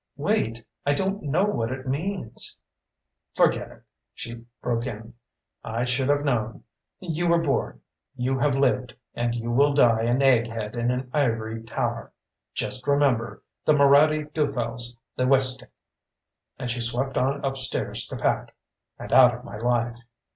[0.17, 0.65] "Wait!
[0.83, 2.59] I don't know what it means"
[3.37, 3.83] "Forget it,"
[4.15, 5.13] she broke in.
[5.63, 6.63] "I should have known.
[6.99, 7.81] You were born,
[8.15, 12.11] you have lived, and you will die an egghead in an ivory tower.
[12.55, 15.69] Just remember the Moraddy dufels the Wistick!"
[16.57, 18.55] And she swept on upstairs to pack.
[18.97, 19.99] And out of my life.